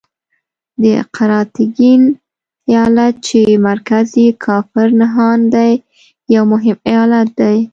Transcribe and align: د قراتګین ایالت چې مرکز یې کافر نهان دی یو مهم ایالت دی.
د 0.83 0.85
قراتګین 1.15 2.01
ایالت 2.69 3.13
چې 3.27 3.41
مرکز 3.67 4.07
یې 4.21 4.29
کافر 4.45 4.87
نهان 5.01 5.39
دی 5.53 5.71
یو 6.35 6.43
مهم 6.53 6.77
ایالت 6.89 7.29
دی. 7.39 7.57